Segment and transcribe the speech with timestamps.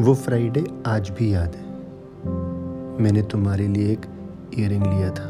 [0.00, 1.62] वो फ्राइडे आज भी याद है।
[3.00, 4.06] मैंने तुम्हारे लिए एक
[4.58, 5.26] ईयरिंग लिया था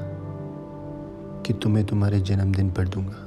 [1.47, 3.27] कि तुम्हें तुम्हारे जन्मदिन पर दूँगा।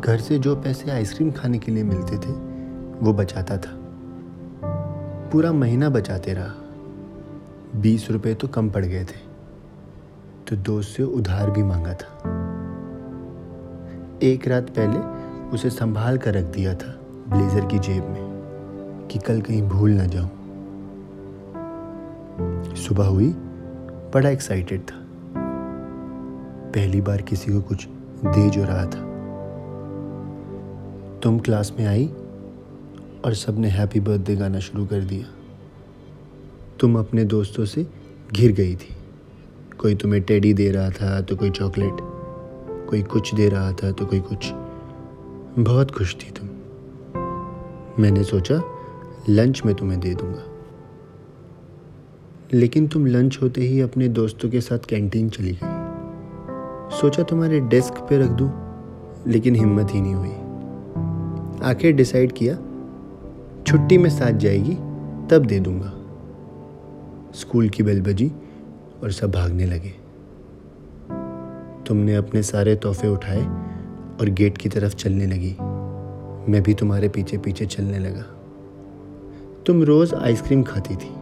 [0.00, 2.32] घर से जो पैसे आइसक्रीम खाने के लिए मिलते थे,
[3.00, 3.70] वो बचाता था।
[5.32, 6.52] पूरा महीना बचाते रहा।
[7.80, 9.26] बीस रुपए तो कम पड़ गए थे
[10.48, 12.16] तो दोस्त से उधार भी मांगा था।
[14.22, 14.98] एक रात पहले
[15.48, 16.98] उसे संभाल कर रख दिया था
[17.28, 18.37] ब्लेजर की जेब में।
[19.10, 20.28] कि कल कहीं भूल ना जाऊँ।
[22.76, 23.28] सुबह हुई,
[24.14, 25.04] बड़ा एक्साइटेड था।
[26.74, 27.88] पहली बार किसी को कुछ
[28.24, 29.08] दे जो रहा था।
[31.22, 32.06] तुम क्लास में आई
[33.24, 35.26] और सबने हैप्पी बर्थडे गाना शुरू कर दिया।
[36.80, 37.86] तुम अपने दोस्तों से
[38.32, 38.96] घिर गई थी।
[39.78, 41.96] कोई तुम्हें टेडी दे रहा था तो कोई चॉकलेट
[42.90, 44.52] कोई कुछ दे रहा था तो कोई कुछ।
[45.64, 46.48] बहुत खुश थी तुम।
[48.02, 48.77] मैंने सोचा
[49.28, 50.42] लंच में तुम्हें दे दूँगा।
[52.52, 55.78] लेकिन तुम लंच होते ही अपने दोस्तों के साथ कैंटीन चली गई।
[57.00, 58.52] सोचा तुम्हारे डेस्क पे रख दूँ,
[59.26, 60.30] लेकिन हिम्मत ही नहीं हुई।
[61.62, 62.54] आखिर डिसाइड किया,
[63.66, 64.74] छुट्टी में साथ जाएगी,
[65.30, 65.92] तब दे दूँगा।
[67.34, 68.32] स्कूल की बेल बजी
[69.02, 69.94] और सब भागने लगे।
[71.86, 73.42] तुमने अपने सारे तोहफे उठाए
[74.20, 75.56] और गेट की तरफ़ चलने लगी।
[76.52, 78.37] मैं भी तुम्हारे पीछे पीछे चलने लगा।
[79.68, 81.14] तुम रोज़ आइसक्रीम खाती थी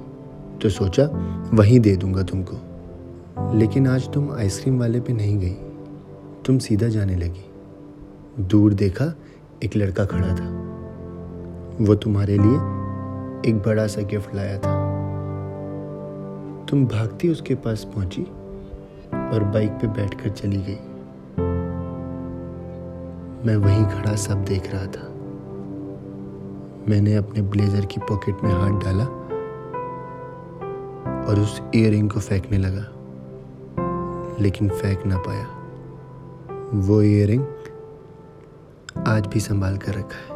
[0.63, 1.05] तो सोचा
[1.55, 2.57] वहीं दे दूँगा तुमको।
[3.59, 5.53] लेकिन आज तुम आइसक्रीम वाले पे नहीं गई।
[6.47, 7.45] तुम सीधा जाने लगी।
[8.41, 9.15] दूर देखा
[9.65, 10.49] एक लड़का खड़ा था।
[11.81, 12.57] वो तुम्हारे लिए
[13.51, 14.75] एक बड़ा सा गिफ्ट लाया था।
[16.71, 18.23] तुम भागती उसके पास पहुँची
[19.15, 20.79] और बाइक पे बैठकर चली गई।
[23.47, 25.16] मैं वहीं खड़ा सब देख रहा था।
[26.89, 29.05] मैंने अपने ब्लेजर की पॉकेट में हाथ डाला
[31.29, 32.85] और उस इयर को फेंकने लगा,
[34.41, 35.47] लेकिन फेंक ना पाया।
[36.75, 37.57] वो इयर
[39.07, 40.36] आज भी संभाल कर रखा है।